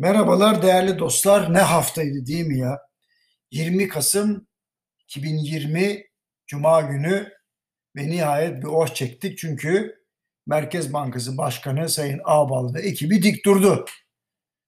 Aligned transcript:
Merhabalar 0.00 0.62
değerli 0.62 0.98
dostlar. 0.98 1.54
Ne 1.54 1.58
haftaydı 1.58 2.26
değil 2.26 2.46
mi 2.46 2.58
ya? 2.58 2.78
20 3.50 3.88
Kasım 3.88 4.46
2020 5.04 6.04
Cuma 6.46 6.80
günü 6.80 7.32
ve 7.96 8.10
nihayet 8.10 8.62
bir 8.62 8.66
oh 8.66 8.94
çektik 8.94 9.38
çünkü 9.38 9.96
Merkez 10.46 10.92
Bankası 10.92 11.38
Başkanı 11.38 11.88
Sayın 11.88 12.20
Ağbal 12.24 12.74
ve 12.74 12.80
ekibi 12.80 13.22
dik 13.22 13.44
durdu. 13.44 13.84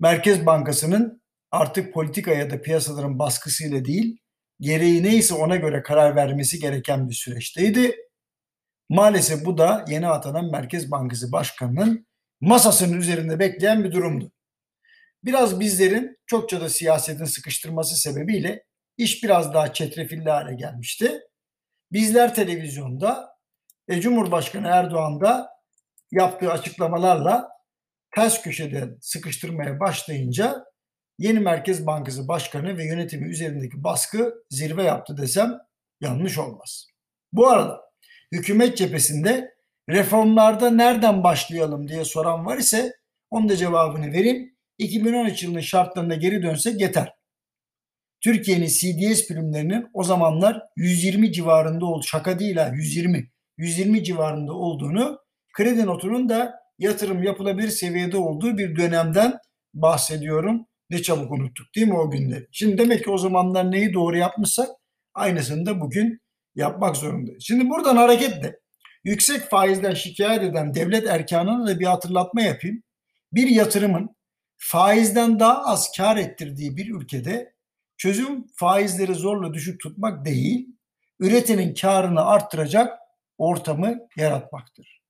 Merkez 0.00 0.46
Bankası'nın 0.46 1.22
artık 1.50 1.94
politika 1.94 2.30
ya 2.30 2.50
da 2.50 2.62
piyasaların 2.62 3.18
baskısıyla 3.18 3.84
değil, 3.84 4.18
gereği 4.60 5.02
neyse 5.02 5.34
ona 5.34 5.56
göre 5.56 5.82
karar 5.82 6.16
vermesi 6.16 6.58
gereken 6.58 7.08
bir 7.08 7.14
süreçteydi. 7.14 7.96
Maalesef 8.88 9.44
bu 9.44 9.58
da 9.58 9.84
yeni 9.88 10.08
atanan 10.08 10.50
Merkez 10.50 10.90
Bankası 10.90 11.32
Başkanı'nın 11.32 12.06
masasının 12.40 12.98
üzerinde 12.98 13.38
bekleyen 13.38 13.84
bir 13.84 13.92
durumdu. 13.92 14.33
Biraz 15.24 15.60
bizlerin 15.60 16.18
çokça 16.26 16.60
da 16.60 16.68
siyasetin 16.68 17.24
sıkıştırması 17.24 17.96
sebebiyle 17.96 18.64
iş 18.96 19.24
biraz 19.24 19.54
daha 19.54 19.72
çetrefilli 19.72 20.30
hale 20.30 20.54
gelmişti. 20.54 21.20
Bizler 21.92 22.34
televizyonda 22.34 23.36
ve 23.88 24.00
Cumhurbaşkanı 24.00 24.68
Erdoğan 24.68 25.20
da 25.20 25.50
yaptığı 26.12 26.52
açıklamalarla 26.52 27.48
ters 28.14 28.42
köşeden 28.42 28.98
sıkıştırmaya 29.00 29.80
başlayınca 29.80 30.64
yeni 31.18 31.40
Merkez 31.40 31.86
Bankası 31.86 32.28
Başkanı 32.28 32.78
ve 32.78 32.84
yönetimi 32.84 33.28
üzerindeki 33.28 33.84
baskı 33.84 34.34
zirve 34.50 34.82
yaptı 34.82 35.16
desem 35.16 35.58
yanlış 36.00 36.38
olmaz. 36.38 36.86
Bu 37.32 37.48
arada 37.48 37.80
hükümet 38.32 38.76
cephesinde 38.76 39.54
reformlarda 39.88 40.70
nereden 40.70 41.24
başlayalım 41.24 41.88
diye 41.88 42.04
soran 42.04 42.46
var 42.46 42.58
ise 42.58 42.92
onun 43.30 43.48
da 43.48 43.56
cevabını 43.56 44.12
vereyim 44.12 44.53
2013 44.78 45.42
yılının 45.42 45.60
şartlarına 45.60 46.14
geri 46.14 46.42
dönsek 46.42 46.80
yeter. 46.80 47.14
Türkiye'nin 48.20 48.66
CDS 48.66 49.28
primlerinin 49.28 49.86
o 49.92 50.04
zamanlar 50.04 50.62
120 50.76 51.32
civarında 51.32 51.86
oldu. 51.86 52.04
Şaka 52.06 52.38
değil 52.38 52.56
ha 52.56 52.70
120. 52.74 53.30
120 53.58 54.04
civarında 54.04 54.52
olduğunu 54.52 55.18
kredi 55.56 55.86
notunun 55.86 56.28
da 56.28 56.54
yatırım 56.78 57.22
yapılabilir 57.22 57.68
seviyede 57.68 58.16
olduğu 58.16 58.58
bir 58.58 58.76
dönemden 58.76 59.38
bahsediyorum. 59.74 60.66
Ne 60.90 61.02
çabuk 61.02 61.32
unuttuk 61.32 61.74
değil 61.74 61.86
mi 61.86 61.98
o 61.98 62.10
günleri? 62.10 62.48
Şimdi 62.52 62.78
demek 62.78 63.04
ki 63.04 63.10
o 63.10 63.18
zamanlar 63.18 63.70
neyi 63.70 63.92
doğru 63.94 64.16
yapmışsak 64.16 64.68
aynısını 65.14 65.66
da 65.66 65.80
bugün 65.80 66.20
yapmak 66.54 66.96
zorundayız. 66.96 67.44
Şimdi 67.46 67.70
buradan 67.70 67.96
hareketle 67.96 68.56
yüksek 69.04 69.40
faizden 69.40 69.94
şikayet 69.94 70.42
eden 70.42 70.74
devlet 70.74 71.06
erkanına 71.06 71.66
da 71.66 71.80
bir 71.80 71.86
hatırlatma 71.86 72.42
yapayım. 72.42 72.82
Bir 73.32 73.46
yatırımın 73.46 74.16
faizden 74.66 75.40
daha 75.40 75.64
az 75.64 75.92
kar 75.96 76.16
ettirdiği 76.16 76.76
bir 76.76 76.94
ülkede 76.94 77.54
çözüm 77.96 78.46
faizleri 78.54 79.14
zorla 79.14 79.54
düşük 79.54 79.80
tutmak 79.80 80.24
değil, 80.24 80.68
üretenin 81.20 81.74
karını 81.74 82.24
arttıracak 82.26 82.98
ortamı 83.38 83.98
yaratmaktır. 84.16 85.02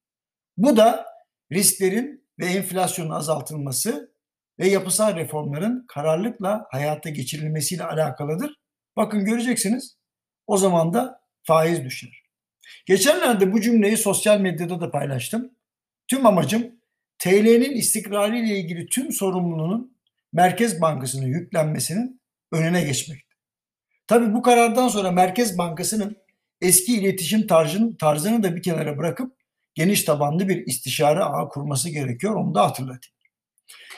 Bu 0.56 0.76
da 0.76 1.06
risklerin 1.52 2.28
ve 2.38 2.46
enflasyonun 2.46 3.10
azaltılması 3.10 4.14
ve 4.58 4.68
yapısal 4.68 5.16
reformların 5.16 5.84
kararlılıkla 5.88 6.66
hayata 6.70 7.10
geçirilmesiyle 7.10 7.84
alakalıdır. 7.84 8.54
Bakın 8.96 9.24
göreceksiniz 9.24 9.98
o 10.46 10.56
zaman 10.56 10.94
da 10.94 11.20
faiz 11.42 11.84
düşer. 11.84 12.22
Geçenlerde 12.86 13.52
bu 13.52 13.60
cümleyi 13.60 13.96
sosyal 13.96 14.40
medyada 14.40 14.80
da 14.80 14.90
paylaştım. 14.90 15.50
Tüm 16.08 16.26
amacım 16.26 16.80
TL'nin 17.18 17.70
istikrarı 17.76 18.38
ile 18.38 18.58
ilgili 18.58 18.86
tüm 18.86 19.12
sorumluluğunun 19.12 19.96
Merkez 20.32 20.80
Bankası'na 20.80 21.24
yüklenmesinin 21.24 22.20
önüne 22.52 22.84
geçmekte. 22.84 23.34
Tabii 24.06 24.34
bu 24.34 24.42
karardan 24.42 24.88
sonra 24.88 25.10
Merkez 25.10 25.58
Bankası'nın 25.58 26.16
eski 26.60 26.96
iletişim 26.96 27.46
tarzını, 27.46 27.96
tarzını 27.96 28.42
da 28.42 28.56
bir 28.56 28.62
kenara 28.62 28.98
bırakıp 28.98 29.36
geniş 29.74 30.04
tabanlı 30.04 30.48
bir 30.48 30.66
istişare 30.66 31.20
ağı 31.20 31.48
kurması 31.48 31.90
gerekiyor. 31.90 32.34
Onu 32.34 32.54
da 32.54 32.62
hatırlatayım. 32.62 33.14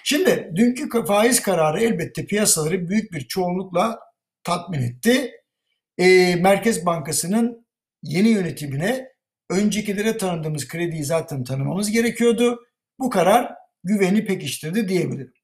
Şimdi 0.04 0.52
dünkü 0.56 1.04
faiz 1.06 1.40
kararı 1.40 1.80
elbette 1.82 2.26
piyasaları 2.26 2.88
büyük 2.88 3.12
bir 3.12 3.28
çoğunlukla 3.28 4.00
tatmin 4.44 4.82
etti. 4.82 5.32
E, 5.98 6.36
Merkez 6.36 6.86
Bankası'nın 6.86 7.66
yeni 8.02 8.28
yönetimine 8.28 9.08
öncekilere 9.50 10.16
tanıdığımız 10.16 10.68
krediyi 10.68 11.04
zaten 11.04 11.44
tanımamız 11.44 11.90
gerekiyordu. 11.90 12.65
Bu 12.98 13.10
karar 13.10 13.54
güveni 13.84 14.24
pekiştirdi 14.24 14.88
diyebilirim. 14.88 15.34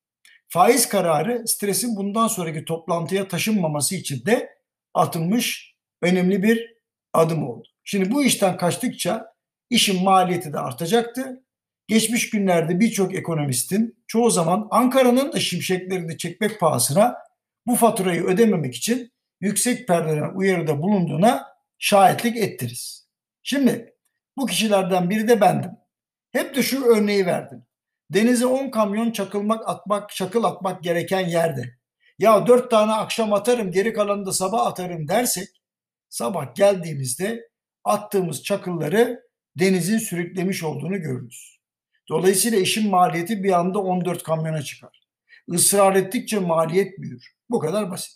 Faiz 0.49 0.89
kararı 0.89 1.49
stresin 1.49 1.97
bundan 1.97 2.29
sonraki 2.29 2.65
toplantıya 2.65 3.29
taşınmaması 3.29 3.95
için 3.95 4.27
de 4.27 4.49
atılmış 4.95 5.75
önemli 6.03 6.43
bir 6.43 6.75
adım 7.13 7.49
oldu. 7.49 7.69
Şimdi 7.85 8.11
bu 8.11 8.25
işten 8.25 8.57
kaçtıkça 8.57 9.27
işin 9.71 10.05
maliyeti 10.05 10.53
de 10.53 10.59
artacaktı. 10.59 11.45
Geçmiş 11.89 12.31
günlerde 12.31 12.81
birçok 12.81 13.15
ekonomistin 13.15 14.05
çoğu 14.07 14.31
zaman 14.31 14.69
Ankara'nın 14.71 15.33
da 15.33 15.41
şimşeklerini 15.41 16.19
çekmek 16.19 16.61
pahasına 16.61 17.17
bu 17.67 17.75
faturayı 17.75 18.25
ödememek 18.25 18.75
için 18.75 19.13
yüksek 19.41 19.89
perdeden 19.89 20.35
uyarıda 20.35 20.83
bulunduğuna 20.83 21.47
şahitlik 21.79 22.37
ettiriz. 22.37 23.09
Şimdi 23.43 23.95
bu 24.37 24.47
kişilerden 24.47 25.11
biri 25.11 25.29
de 25.29 25.41
bendim. 25.41 25.71
Hep 26.33 26.57
de 26.57 26.63
şu 26.63 26.85
örneği 26.85 27.27
verdim. 27.27 27.67
Denize 28.11 28.47
10 28.47 28.71
kamyon 28.71 29.11
çakılmak 29.11 29.69
atmak, 29.69 30.11
çakıl 30.11 30.45
atmak 30.45 30.83
gereken 30.83 31.29
yerde. 31.29 31.75
Ya 32.19 32.47
4 32.47 32.71
tane 32.71 32.93
akşam 32.93 33.33
atarım 33.33 33.71
geri 33.71 33.93
kalanını 33.93 34.27
da 34.27 34.33
sabah 34.33 34.67
atarım 34.67 35.09
dersek 35.09 35.49
sabah 36.09 36.55
geldiğimizde 36.55 37.49
attığımız 37.85 38.43
çakılları 38.43 39.23
denizin 39.57 39.99
sürüklemiş 39.99 40.63
olduğunu 40.63 41.01
görürüz. 41.01 41.59
Dolayısıyla 42.09 42.59
işin 42.59 42.91
maliyeti 42.91 43.43
bir 43.43 43.53
anda 43.53 43.79
14 43.79 44.23
kamyona 44.23 44.63
çıkar. 44.63 45.01
Israr 45.49 45.97
ettikçe 45.97 46.39
maliyet 46.39 46.99
büyür. 46.99 47.33
Bu 47.51 47.59
kadar 47.59 47.91
basit. 47.91 48.13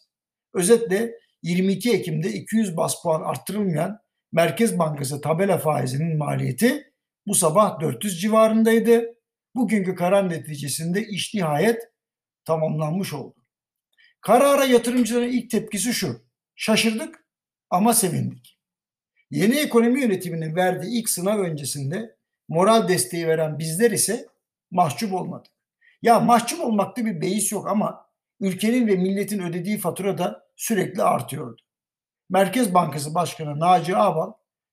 Özetle 0.55 1.12
22 1.43 1.93
Ekim'de 1.93 2.32
200 2.32 2.76
bas 2.76 3.03
puan 3.03 3.22
arttırılmayan 3.22 3.99
Merkez 4.32 4.78
Bankası 4.78 5.21
tabela 5.21 5.59
faizinin 5.59 6.19
maliyeti 6.19 6.93
bu 7.26 7.34
sabah 7.34 7.81
400 7.81 8.20
civarındaydı. 8.20 9.16
Bugünkü 9.54 9.94
karar 9.94 10.31
neticesinde 10.31 11.03
iş 11.03 11.34
nihayet 11.34 11.82
tamamlanmış 12.44 13.12
oldu. 13.12 13.34
Karara 14.20 14.64
yatırımcıların 14.64 15.28
ilk 15.28 15.50
tepkisi 15.50 15.94
şu. 15.94 16.26
Şaşırdık 16.54 17.26
ama 17.70 17.94
sevindik. 17.94 18.59
Yeni 19.31 19.59
ekonomi 19.59 20.00
yönetiminin 20.00 20.56
verdiği 20.56 21.00
ilk 21.00 21.09
sınav 21.09 21.38
öncesinde 21.38 22.16
moral 22.48 22.88
desteği 22.88 23.26
veren 23.26 23.58
bizler 23.58 23.91
ise 23.91 24.26
mahcup 24.70 25.14
olmadık. 25.14 25.53
Ya 26.03 26.20
mahcup 26.20 26.60
olmakta 26.60 27.04
bir 27.04 27.20
beis 27.20 27.53
yok 27.53 27.69
ama 27.69 28.06
ülkenin 28.41 28.87
ve 28.87 28.97
milletin 28.97 29.43
ödediği 29.43 29.78
fatura 29.78 30.19
da 30.19 30.47
sürekli 30.56 31.03
artıyordu. 31.03 31.62
Merkez 32.31 32.75
Bankası 32.75 33.14
Başkanı 33.14 33.60
Naci 33.60 33.97
Ağbal 33.97 34.32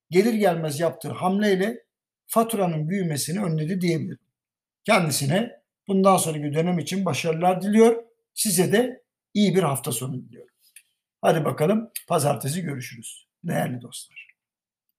gelir 0.09 0.33
gelmez 0.33 0.79
yaptığı 0.79 1.11
hamleyle 1.11 1.85
faturanın 2.27 2.89
büyümesini 2.89 3.43
önledi 3.43 3.81
diyebilirim. 3.81 4.19
Kendisine 4.83 5.51
bundan 5.87 6.17
sonraki 6.17 6.53
dönem 6.53 6.79
için 6.79 7.05
başarılar 7.05 7.61
diliyor. 7.61 8.03
Size 8.33 8.71
de 8.71 9.03
iyi 9.33 9.55
bir 9.55 9.63
hafta 9.63 9.91
sonu 9.91 10.21
diliyorum. 10.21 10.55
Hadi 11.21 11.45
bakalım 11.45 11.91
pazartesi 12.07 12.61
görüşürüz 12.61 13.27
değerli 13.43 13.81
dostlar. 13.81 14.32